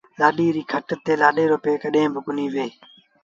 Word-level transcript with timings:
لآڏي 0.19 0.47
ريٚ 0.55 0.69
کٽ 0.71 0.87
تي 1.05 1.13
لآڏي 1.21 1.45
رو 1.51 1.57
پي 1.63 1.71
ڪڏهين 1.83 2.09
با 2.13 2.19
ڪونهيٚ 2.25 2.51
ويه 2.53 2.71